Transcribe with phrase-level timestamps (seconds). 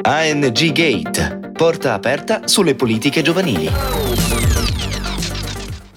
[0.00, 3.68] ANG Gate, porta aperta sulle politiche giovanili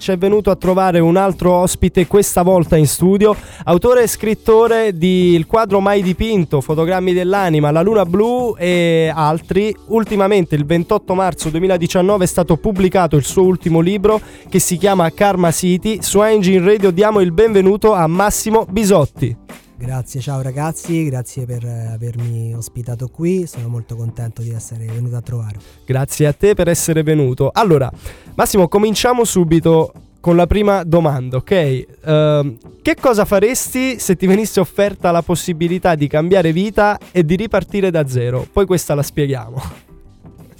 [0.02, 4.98] ci è venuto a trovare un altro ospite, questa volta in studio, autore e scrittore
[4.98, 9.72] di Il quadro mai dipinto, Fotogrammi dell'anima, La luna blu e altri.
[9.86, 15.08] Ultimamente, il 28 marzo 2019, è stato pubblicato il suo ultimo libro che si chiama
[15.12, 16.02] Karma City.
[16.02, 19.51] Su Engine Radio diamo il benvenuto a Massimo Bisotti.
[19.82, 25.20] Grazie, ciao ragazzi, grazie per avermi ospitato qui, sono molto contento di essere venuto a
[25.20, 25.58] trovare.
[25.84, 27.50] Grazie a te per essere venuto.
[27.52, 27.90] Allora,
[28.36, 31.86] Massimo, cominciamo subito con la prima domanda, ok?
[32.04, 37.34] Uh, che cosa faresti se ti venisse offerta la possibilità di cambiare vita e di
[37.34, 38.46] ripartire da zero?
[38.52, 39.60] Poi questa la spieghiamo.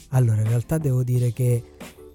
[0.09, 1.63] Allora, in realtà devo dire che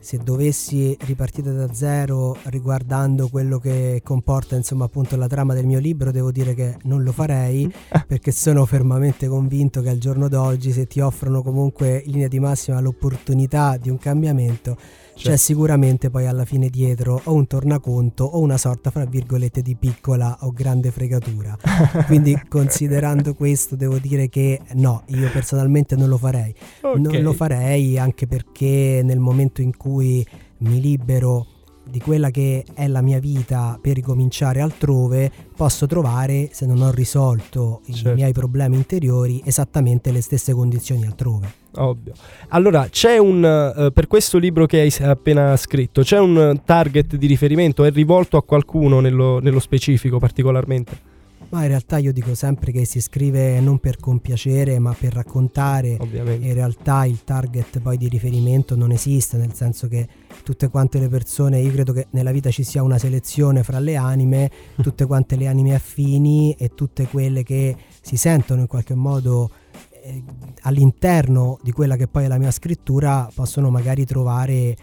[0.08, 5.80] se dovessi ripartire da zero riguardando quello che comporta insomma appunto la trama del mio
[5.80, 7.70] libro devo dire che non lo farei
[8.08, 12.40] perché sono fermamente convinto che al giorno d'oggi se ti offrono comunque in linea di
[12.40, 14.78] massima l'opportunità di un cambiamento
[15.18, 15.38] c'è certo.
[15.40, 20.38] sicuramente poi alla fine dietro o un tornaconto o una sorta fra virgolette di piccola
[20.42, 21.58] o grande fregatura.
[22.05, 26.54] Quindi considerando questo devo dire che no, io personalmente non lo farei.
[26.82, 27.02] Okay.
[27.02, 31.45] Non lo farei anche perché nel momento in cui mi libero
[31.90, 36.91] di quella che è la mia vita per ricominciare altrove, posso trovare, se non ho
[36.91, 38.09] risolto certo.
[38.09, 41.51] i miei problemi interiori, esattamente le stesse condizioni altrove.
[41.75, 42.13] Ovvio.
[42.49, 47.27] Allora, c'è un, uh, per questo libro che hai appena scritto, c'è un target di
[47.27, 47.84] riferimento?
[47.84, 51.15] È rivolto a qualcuno nello, nello specifico particolarmente?
[51.49, 55.98] Ma in realtà io dico sempre che si scrive non per compiacere, ma per raccontare.
[55.99, 56.45] Ovviamente.
[56.45, 60.07] In realtà il target poi di riferimento non esiste, nel senso che
[60.43, 63.95] tutte quante le persone, io credo che nella vita ci sia una selezione fra le
[63.95, 64.51] anime,
[64.81, 69.50] tutte quante le anime affini e tutte quelle che si sentono in qualche modo
[70.01, 70.23] eh,
[70.62, 74.75] all'interno di quella che poi è la mia scrittura possono magari trovare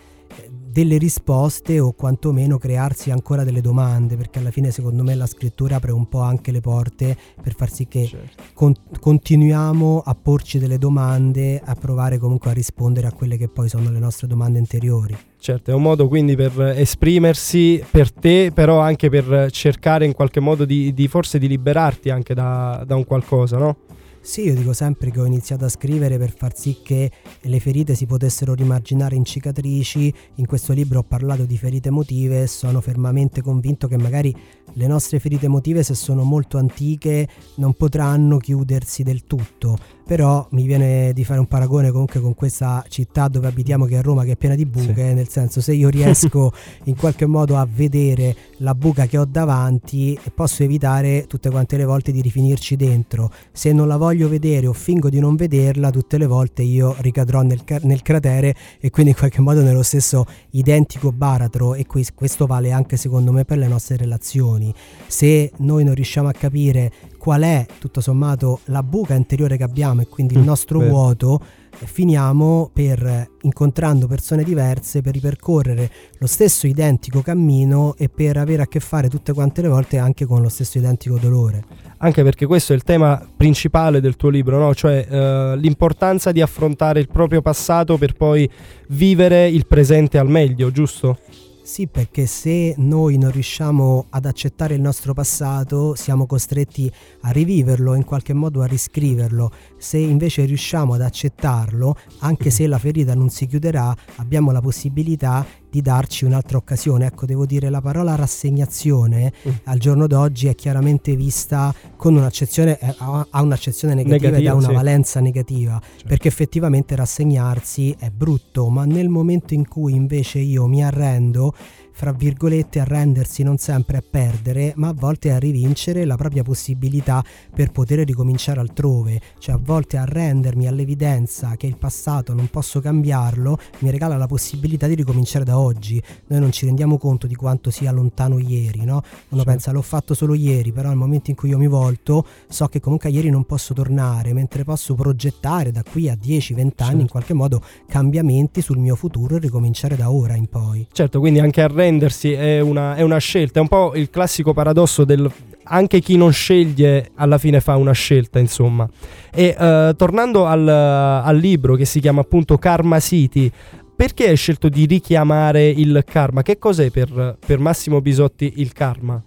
[0.75, 5.77] delle risposte o quantomeno crearsi ancora delle domande, perché alla fine secondo me la scrittura
[5.77, 8.43] apre un po' anche le porte per far sì che certo.
[8.55, 13.69] con- continuiamo a porci delle domande, a provare comunque a rispondere a quelle che poi
[13.69, 15.17] sono le nostre domande interiori.
[15.39, 20.41] Certo, è un modo quindi per esprimersi per te, però anche per cercare in qualche
[20.41, 23.77] modo di, di forse di liberarti anche da, da un qualcosa, no?
[24.25, 27.11] Sì, io dico sempre che ho iniziato a scrivere per far sì che
[27.43, 30.13] le ferite si potessero rimarginare in cicatrici.
[30.37, 34.35] In questo libro ho parlato di ferite emotive e sono fermamente convinto che magari
[34.73, 40.65] le nostre ferite emotive, se sono molto antiche, non potranno chiudersi del tutto però mi
[40.65, 44.33] viene di fare un paragone comunque con questa città dove abitiamo che è Roma che
[44.33, 45.15] è piena di buche, sì.
[45.15, 46.53] nel senso se io riesco
[46.85, 51.85] in qualche modo a vedere la buca che ho davanti posso evitare tutte quante le
[51.85, 56.19] volte di rifinirci dentro, se non la voglio vedere o fingo di non vederla tutte
[56.19, 61.13] le volte io ricadrò nel, nel cratere e quindi in qualche modo nello stesso identico
[61.13, 64.73] baratro e questo vale anche secondo me per le nostre relazioni,
[65.07, 70.03] se noi non riusciamo a capire qual è tutto sommato la buca interiore che abbiamo
[70.03, 71.41] e quindi il mm, nostro mm, vuoto,
[71.77, 78.67] finiamo per incontrando persone diverse per ripercorrere lo stesso identico cammino e per avere a
[78.67, 81.65] che fare tutte quante le volte anche con lo stesso identico dolore.
[81.99, 84.75] Anche perché questo è il tema principale del tuo libro, no?
[84.75, 88.49] cioè uh, l'importanza di affrontare il proprio passato per poi
[88.89, 91.19] vivere il presente al meglio, giusto?
[91.65, 96.93] Sì, perché se noi non riusciamo ad accettare il nostro passato, siamo costretti
[97.23, 99.51] a riviverlo, in qualche modo a riscriverlo.
[99.79, 105.45] Se invece riusciamo ad accettarlo, anche se la ferita non si chiuderà, abbiamo la possibilità
[105.75, 107.07] di darci un'altra occasione.
[107.07, 109.53] Ecco, devo dire, la parola rassegnazione mm.
[109.65, 114.55] al giorno d'oggi è chiaramente vista con un'accezione, eh, ha un'accezione negativa, negativa ed ha
[114.55, 114.73] una sì.
[114.73, 116.07] valenza negativa, certo.
[116.07, 121.53] perché effettivamente rassegnarsi è brutto, ma nel momento in cui invece io mi arrendo,
[121.95, 127.25] fra virgolette, arrendersi non sempre a perdere, ma a volte a rivincere la propria possibilità
[127.55, 129.21] per poter ricominciare altrove.
[129.39, 134.89] Cioè a volte arrendermi all'evidenza che il passato non posso cambiarlo mi regala la possibilità
[134.89, 136.03] di ricominciare da oggi.
[136.27, 139.03] Noi non ci rendiamo conto di quanto sia lontano ieri, no?
[139.29, 139.47] Uno sì.
[139.47, 142.81] pensa l'ho fatto solo ieri, però nel momento in cui io mi volto so che
[142.81, 146.97] comunque a ieri non posso tornare, mentre posso progettare da qui a 10-20 anni certo.
[146.97, 150.89] in qualche modo cambiamenti sul mio futuro e ricominciare da ora in poi.
[150.91, 154.53] Certo, quindi anche arrendersi arrendersi è una, è una scelta, è un po' il classico
[154.53, 155.31] paradosso del
[155.67, 158.87] anche chi non sceglie alla fine fa una scelta, insomma.
[159.33, 163.51] E uh, tornando al, al, libro che si chiama appunto Karma City,
[163.97, 166.43] perché hai scelto di richiamare il karma?
[166.43, 169.23] Che cos'è per, per Massimo Bisotti il karma?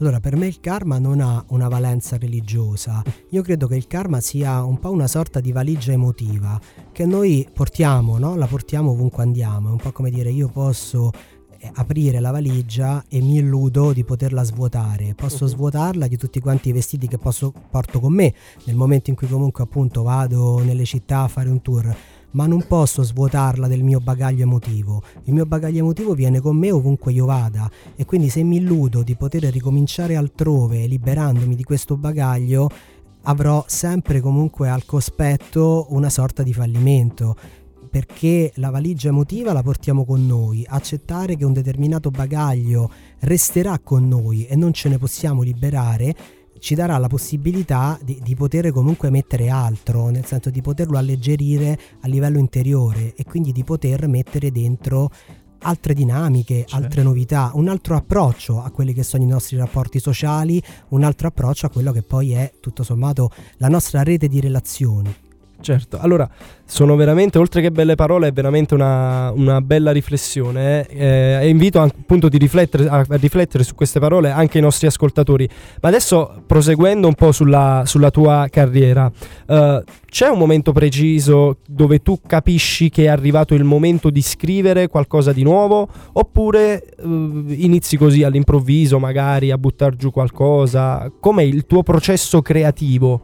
[0.00, 3.02] Allora, per me il karma non ha una valenza religiosa.
[3.30, 6.60] Io credo che il karma sia un po' una sorta di valigia emotiva
[6.92, 8.36] che noi portiamo, no?
[8.36, 9.68] La portiamo ovunque andiamo.
[9.68, 11.10] È un po' come dire io posso
[11.74, 15.14] aprire la valigia e mi illudo di poterla svuotare.
[15.14, 15.50] Posso uh-huh.
[15.50, 18.32] svuotarla di tutti quanti i vestiti che posso, porto con me
[18.64, 21.96] nel momento in cui comunque appunto vado nelle città a fare un tour
[22.30, 25.02] ma non posso svuotarla del mio bagaglio emotivo.
[25.24, 29.02] Il mio bagaglio emotivo viene con me ovunque io vada e quindi se mi illudo
[29.02, 32.68] di poter ricominciare altrove liberandomi di questo bagaglio,
[33.22, 37.36] avrò sempre comunque al cospetto una sorta di fallimento
[37.88, 42.90] perché la valigia emotiva la portiamo con noi, accettare che un determinato bagaglio
[43.20, 46.14] resterà con noi e non ce ne possiamo liberare
[46.58, 51.78] ci darà la possibilità di, di, poter comunque mettere altro, nel senso di poterlo alleggerire
[52.00, 55.10] a livello interiore e quindi di poter mettere dentro
[55.60, 56.76] altre dinamiche, certo.
[56.76, 61.28] altre novità, un altro approccio a quelli che sono i nostri rapporti sociali, un altro
[61.28, 65.14] approccio a quello che poi è tutto sommato la nostra rete di relazioni.
[65.60, 66.28] Certo, allora
[66.64, 71.80] sono veramente, oltre che belle parole, è veramente una, una bella riflessione eh, e invito
[71.80, 75.48] appunto riflettere, a, a, riflettere su queste parole anche i nostri ascoltatori.
[75.80, 79.10] Ma adesso proseguendo un po' sulla, sulla tua carriera,
[79.46, 84.86] eh, c'è un momento preciso dove tu capisci che è arrivato il momento di scrivere
[84.86, 91.10] qualcosa di nuovo oppure eh, inizi così all'improvviso magari a buttare giù qualcosa?
[91.18, 93.22] Com'è il tuo processo creativo?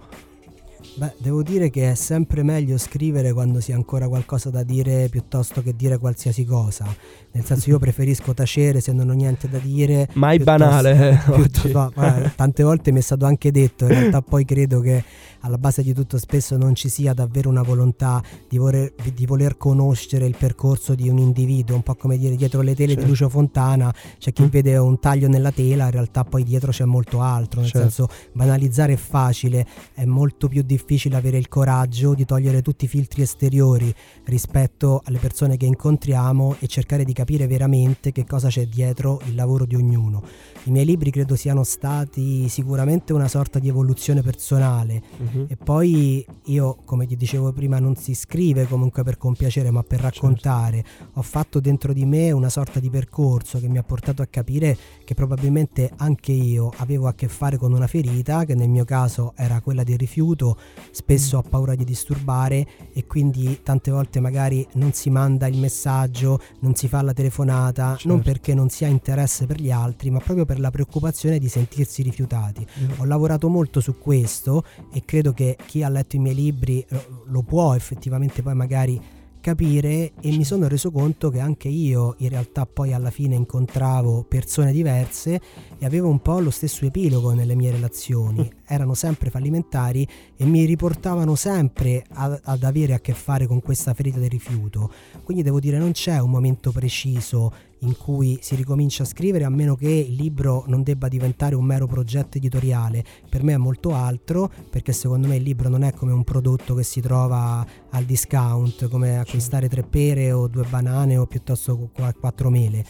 [0.96, 5.08] Beh, devo dire che è sempre meglio scrivere quando si ha ancora qualcosa da dire
[5.08, 6.86] piuttosto che dire qualsiasi cosa.
[7.32, 10.08] Nel senso, io preferisco tacere se non ho niente da dire.
[10.12, 11.20] Mai banale.
[11.34, 15.02] Piuttosto, no, vabbè, tante volte mi è stato anche detto, in realtà poi credo che
[15.40, 19.56] alla base di tutto spesso non ci sia davvero una volontà di voler, di voler
[19.56, 23.02] conoscere il percorso di un individuo, un po' come dire dietro le tele certo.
[23.02, 24.46] di Lucio Fontana c'è chi mm.
[24.46, 27.88] vede un taglio nella tela, in realtà poi dietro c'è molto altro, nel certo.
[27.88, 30.83] senso banalizzare è facile, è molto più difficile
[31.14, 33.92] avere il coraggio di togliere tutti i filtri esteriori
[34.24, 39.34] rispetto alle persone che incontriamo e cercare di capire veramente che cosa c'è dietro il
[39.34, 40.22] lavoro di ognuno.
[40.64, 45.46] I miei libri credo siano stati sicuramente una sorta di evoluzione personale uh-huh.
[45.48, 50.00] e poi io, come ti dicevo prima, non si scrive comunque per compiacere ma per
[50.00, 50.84] raccontare.
[50.86, 51.18] Certo.
[51.18, 54.76] Ho fatto dentro di me una sorta di percorso che mi ha portato a capire
[55.04, 59.32] che probabilmente anche io avevo a che fare con una ferita che nel mio caso
[59.36, 60.56] era quella del rifiuto,
[60.90, 66.40] spesso ho paura di disturbare e quindi tante volte magari non si manda il messaggio,
[66.60, 68.08] non si fa la telefonata, certo.
[68.08, 71.48] non perché non si ha interesse per gli altri, ma proprio per la preoccupazione di
[71.48, 72.66] sentirsi rifiutati.
[72.80, 73.00] Mm.
[73.00, 77.24] Ho lavorato molto su questo e credo che chi ha letto i miei libri lo,
[77.26, 79.00] lo può effettivamente poi magari
[79.44, 84.24] capire e mi sono reso conto che anche io in realtà poi alla fine incontravo
[84.26, 85.38] persone diverse
[85.78, 88.63] e avevo un po' lo stesso epilogo nelle mie relazioni, mm.
[88.66, 90.06] Erano sempre fallimentari
[90.36, 94.90] e mi riportavano sempre a, ad avere a che fare con questa ferita del rifiuto.
[95.22, 99.50] Quindi devo dire non c'è un momento preciso in cui si ricomincia a scrivere a
[99.50, 103.04] meno che il libro non debba diventare un mero progetto editoriale.
[103.28, 106.74] Per me è molto altro perché secondo me il libro non è come un prodotto
[106.74, 112.50] che si trova al discount, come acquistare tre pere o due banane o piuttosto quattro
[112.50, 112.84] mele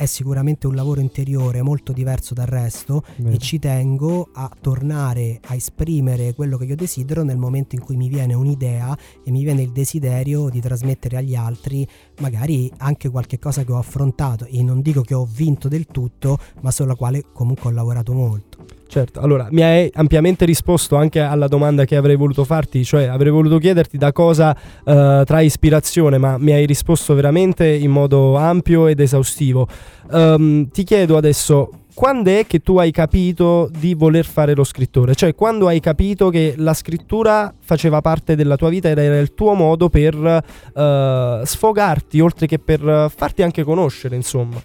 [0.00, 3.34] è sicuramente un lavoro interiore molto diverso dal resto Bene.
[3.34, 7.96] e ci tengo a tornare a esprimere quello che io desidero nel momento in cui
[7.96, 11.86] mi viene un'idea e mi viene il desiderio di trasmettere agli altri
[12.20, 16.38] magari anche qualche cosa che ho affrontato e non dico che ho vinto del tutto
[16.62, 18.79] ma sulla quale comunque ho lavorato molto.
[18.90, 23.30] Certo, allora mi hai ampiamente risposto anche alla domanda che avrei voluto farti, cioè avrei
[23.30, 28.88] voluto chiederti da cosa uh, trae ispirazione, ma mi hai risposto veramente in modo ampio
[28.88, 29.68] ed esaustivo.
[30.10, 35.14] Um, ti chiedo adesso, quando è che tu hai capito di voler fare lo scrittore?
[35.14, 39.34] Cioè, quando hai capito che la scrittura faceva parte della tua vita ed era il
[39.34, 44.60] tuo modo per uh, sfogarti, oltre che per farti anche conoscere, insomma?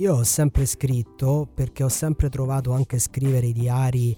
[0.00, 4.16] Io ho sempre scritto perché ho sempre trovato anche scrivere i diari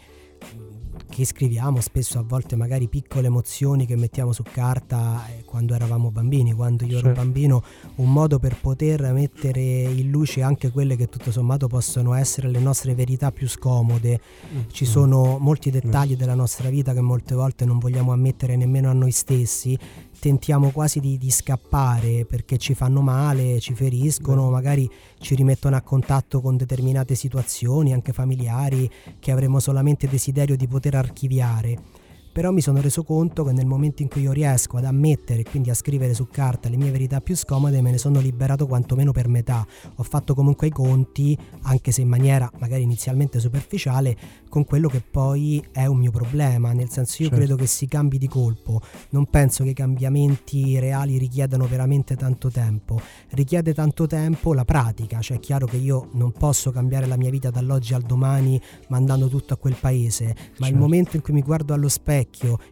[1.08, 6.10] che scriviamo spesso a volte magari piccole emozioni che mettiamo su carta eh, quando eravamo
[6.10, 7.20] bambini, quando io ero certo.
[7.20, 7.62] bambino,
[7.96, 12.60] un modo per poter mettere in luce anche quelle che tutto sommato possono essere le
[12.60, 14.20] nostre verità più scomode.
[14.54, 14.60] Mm.
[14.70, 16.18] Ci sono molti dettagli mm.
[16.18, 19.78] della nostra vita che molte volte non vogliamo ammettere nemmeno a noi stessi
[20.20, 24.50] tentiamo quasi di, di, scappare perché ci fanno male, ci feriscono, Beh.
[24.50, 30.68] magari ci rimettono a contatto con determinate situazioni, anche familiari, che avremo solamente desiderio di
[30.68, 31.99] poter archiviare.
[32.32, 35.44] Però mi sono reso conto che nel momento in cui io riesco ad ammettere e
[35.44, 39.10] quindi a scrivere su carta le mie verità più scomode me ne sono liberato quantomeno
[39.10, 39.66] per metà.
[39.96, 44.16] Ho fatto comunque i conti, anche se in maniera magari inizialmente superficiale,
[44.48, 47.44] con quello che poi è un mio problema, nel senso io certo.
[47.44, 52.48] credo che si cambi di colpo, non penso che i cambiamenti reali richiedano veramente tanto
[52.50, 57.16] tempo, richiede tanto tempo la pratica, cioè è chiaro che io non posso cambiare la
[57.16, 60.66] mia vita dall'oggi al domani mandando tutto a quel paese, ma certo.
[60.66, 62.19] il momento in cui mi guardo allo specchio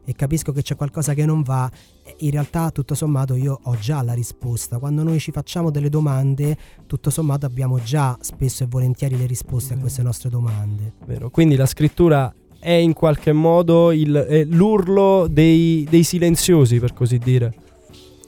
[0.04, 1.70] e capisco che c'è qualcosa che non va,
[2.18, 4.78] in realtà tutto sommato io ho già la risposta.
[4.78, 9.74] Quando noi ci facciamo delle domande, tutto sommato abbiamo già spesso e volentieri le risposte
[9.74, 10.94] a queste nostre domande.
[11.06, 11.30] Vero.
[11.30, 17.54] Quindi la scrittura è in qualche modo il, l'urlo dei, dei silenziosi, per così dire,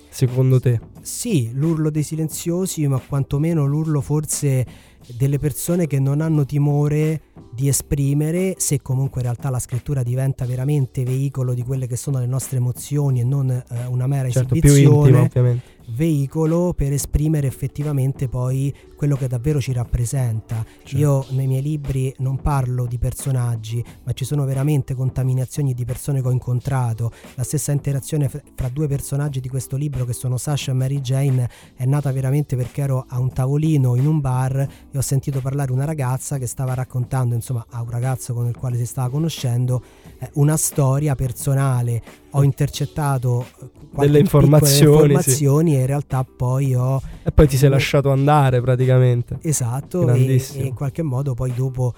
[0.09, 0.81] secondo te?
[1.01, 4.67] Sì, l'urlo dei silenziosi, ma quantomeno l'urlo forse
[5.07, 10.45] delle persone che non hanno timore di esprimere, se comunque in realtà la scrittura diventa
[10.45, 14.55] veramente veicolo di quelle che sono le nostre emozioni e non eh, una mera certo,
[14.55, 15.29] esibizione.
[15.29, 20.65] Più intima, veicolo per esprimere effettivamente poi quello che davvero ci rappresenta.
[20.65, 20.97] Certo.
[20.97, 26.21] Io nei miei libri non parlo di personaggi, ma ci sono veramente contaminazioni di persone
[26.21, 27.11] che ho incontrato.
[27.35, 31.49] La stessa interazione fra due personaggi di questo libro che sono Sasha e Mary Jane
[31.75, 35.73] è nata veramente perché ero a un tavolino in un bar e ho sentito parlare
[35.73, 39.83] una ragazza che stava raccontando insomma a un ragazzo con il quale si stava conoscendo
[40.19, 45.77] eh, una storia personale ho intercettato eh, delle informazioni, informazioni sì.
[45.77, 47.01] e in realtà poi ho...
[47.23, 49.39] E poi ti sei lasciato andare praticamente.
[49.43, 51.95] Esatto, e, e in qualche modo poi dopo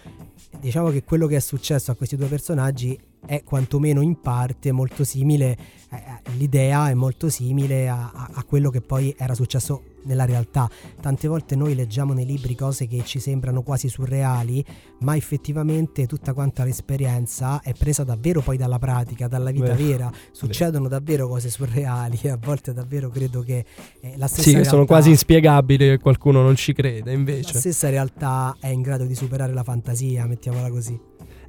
[0.60, 5.04] diciamo che quello che è successo a questi due personaggi è quantomeno in parte molto
[5.04, 5.56] simile,
[5.90, 10.24] eh, eh, l'idea è molto simile a, a, a, quello che poi era successo nella
[10.24, 10.68] realtà.
[11.00, 14.64] Tante volte noi leggiamo nei libri cose che ci sembrano quasi surreali,
[15.00, 20.10] ma effettivamente tutta quanta l'esperienza è presa davvero poi dalla pratica, dalla vita Beh, vera.
[20.32, 23.64] Succedono davvero cose surreali e a volte davvero credo che
[24.00, 27.52] eh, la stessa Sì, realtà, sono quasi inspiegabili che qualcuno non ci crede, invece.
[27.52, 30.98] La stessa realtà è in grado di superare la fantasia, mettiamola così.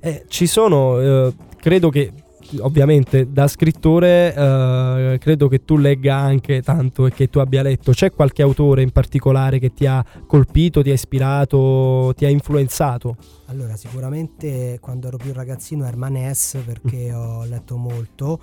[0.05, 2.11] Eh, ci sono, eh, credo che
[2.59, 7.93] ovviamente da scrittore eh, credo che tu legga anche tanto e che tu abbia letto.
[7.93, 13.15] C'è qualche autore in particolare che ti ha colpito, ti ha ispirato, ti ha influenzato?
[13.45, 17.15] Allora, sicuramente quando ero più ragazzino Herman S perché mm.
[17.15, 18.39] ho letto molto.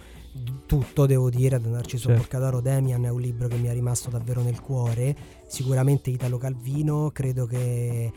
[0.65, 2.23] Tutto devo dire, da Narciso certo.
[2.23, 5.15] Porcadoro Demian è un libro che mi è rimasto davvero nel cuore.
[5.47, 8.11] Sicuramente Italo Calvino, credo che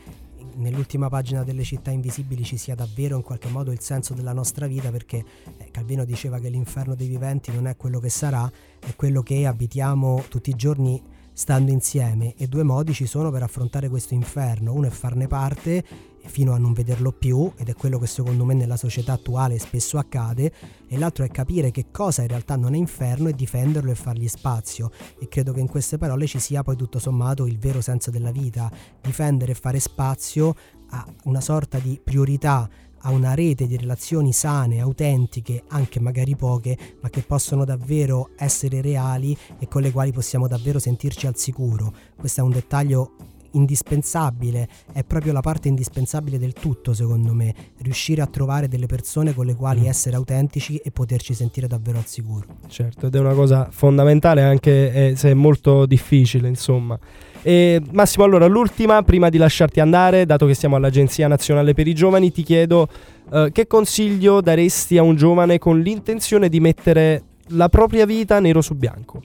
[0.54, 4.66] nell'ultima pagina delle città invisibili ci sia davvero in qualche modo il senso della nostra
[4.66, 5.24] vita perché
[5.58, 9.46] eh, Calvino diceva che l'inferno dei viventi non è quello che sarà, è quello che
[9.46, 12.34] abitiamo tutti i giorni stando insieme.
[12.36, 16.58] E due modi ci sono per affrontare questo inferno, uno è farne parte fino a
[16.58, 20.52] non vederlo più ed è quello che secondo me nella società attuale spesso accade
[20.88, 24.28] e l'altro è capire che cosa in realtà non è inferno e difenderlo e fargli
[24.28, 28.10] spazio e credo che in queste parole ci sia poi tutto sommato il vero senso
[28.10, 30.54] della vita, difendere e fare spazio
[30.90, 32.68] a una sorta di priorità
[33.06, 38.80] a una rete di relazioni sane, autentiche, anche magari poche, ma che possono davvero essere
[38.80, 41.92] reali e con le quali possiamo davvero sentirci al sicuro.
[42.16, 48.22] Questo è un dettaglio indispensabile, è proprio la parte indispensabile del tutto secondo me, riuscire
[48.22, 49.86] a trovare delle persone con le quali mm.
[49.86, 52.44] essere autentici e poterci sentire davvero al sicuro.
[52.68, 56.98] Certo, ed è una cosa fondamentale anche eh, se è molto difficile, insomma.
[57.42, 61.94] E Massimo, allora l'ultima, prima di lasciarti andare, dato che siamo all'Agenzia Nazionale per i
[61.94, 62.88] Giovani, ti chiedo
[63.30, 68.62] eh, che consiglio daresti a un giovane con l'intenzione di mettere la propria vita nero
[68.62, 69.20] su bianco?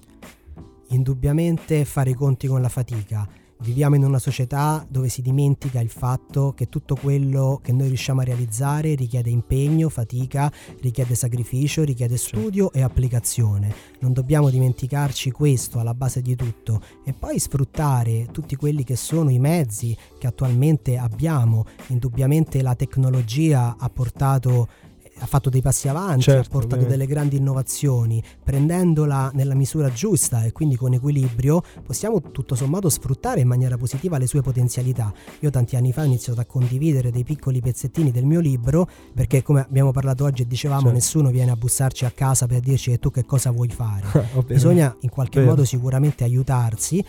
[0.90, 3.28] Indubbiamente fare i conti con la fatica
[3.62, 8.22] Viviamo in una società dove si dimentica il fatto che tutto quello che noi riusciamo
[8.22, 10.50] a realizzare richiede impegno, fatica,
[10.80, 13.76] richiede sacrificio, richiede studio e applicazione.
[14.00, 19.30] Non dobbiamo dimenticarci questo alla base di tutto e poi sfruttare tutti quelli che sono
[19.30, 21.66] i mezzi che attualmente abbiamo.
[21.88, 24.70] Indubbiamente la tecnologia ha portato
[25.20, 26.98] ha fatto dei passi avanti, certo, ha portato ovviamente.
[26.98, 33.42] delle grandi innovazioni, prendendola nella misura giusta e quindi con equilibrio possiamo tutto sommato sfruttare
[33.42, 35.14] in maniera positiva le sue potenzialità.
[35.40, 39.44] Io tanti anni fa ho iniziato a condividere dei piccoli pezzettini del mio libro perché
[39.44, 40.96] come abbiamo parlato oggi e dicevamo certo.
[40.96, 44.08] nessuno viene a bussarci a casa per dirci tu che cosa vuoi fare.
[44.48, 45.52] Bisogna in qualche Vero.
[45.52, 47.04] modo sicuramente aiutarsi.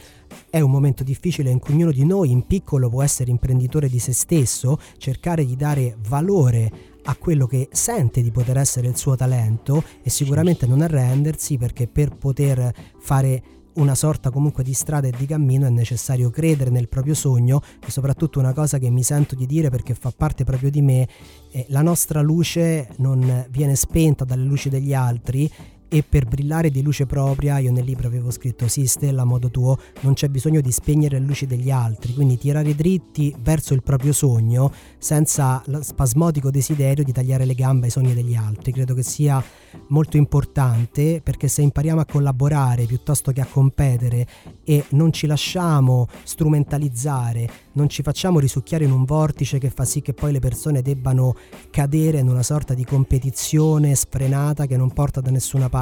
[0.48, 3.98] È un momento difficile in cui ognuno di noi in piccolo può essere imprenditore di
[3.98, 9.16] se stesso, cercare di dare valore a quello che sente di poter essere il suo
[9.16, 13.42] talento e sicuramente non arrendersi perché per poter fare
[13.74, 17.90] una sorta comunque di strada e di cammino è necessario credere nel proprio sogno e
[17.90, 21.08] soprattutto una cosa che mi sento di dire perché fa parte proprio di me,
[21.50, 25.50] eh, la nostra luce non viene spenta dalle luci degli altri
[25.92, 29.50] e per brillare di luce propria, io nel libro avevo scritto sì Stella a modo
[29.50, 33.82] tuo, non c'è bisogno di spegnere le luci degli altri, quindi tirare dritti verso il
[33.82, 38.72] proprio sogno senza lo spasmodico desiderio di tagliare le gambe ai sogni degli altri.
[38.72, 39.42] Credo che sia
[39.88, 44.26] molto importante perché se impariamo a collaborare piuttosto che a competere
[44.62, 50.02] e non ci lasciamo strumentalizzare, non ci facciamo risucchiare in un vortice che fa sì
[50.02, 51.34] che poi le persone debbano
[51.70, 55.78] cadere in una sorta di competizione sfrenata che non porta da nessuna parte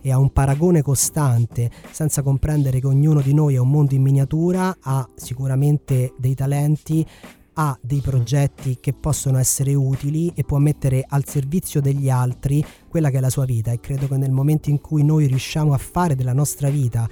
[0.00, 4.02] e a un paragone costante senza comprendere che ognuno di noi è un mondo in
[4.02, 7.06] miniatura, ha sicuramente dei talenti,
[7.54, 13.10] ha dei progetti che possono essere utili e può mettere al servizio degli altri quella
[13.10, 15.78] che è la sua vita e credo che nel momento in cui noi riusciamo a
[15.78, 17.08] fare della nostra vita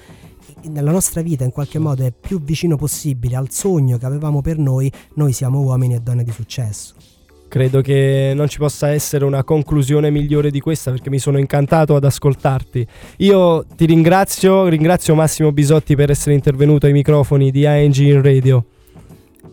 [0.64, 4.58] nella nostra vita in qualche modo è più vicino possibile al sogno che avevamo per
[4.58, 7.15] noi, noi siamo uomini e donne di successo.
[7.48, 11.94] Credo che non ci possa essere una conclusione migliore di questa perché mi sono incantato
[11.94, 12.86] ad ascoltarti.
[13.18, 18.64] Io ti ringrazio, ringrazio Massimo Bisotti per essere intervenuto ai microfoni di ANG in radio.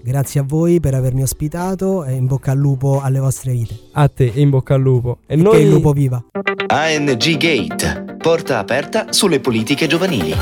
[0.03, 3.73] Grazie a voi per avermi ospitato e in bocca al lupo alle vostre vite.
[3.93, 5.19] A te e in bocca al lupo.
[5.25, 5.55] E, e noi...
[5.55, 6.21] che il lupo viva.
[6.67, 10.33] ANG Gate, porta aperta sulle politiche giovanili.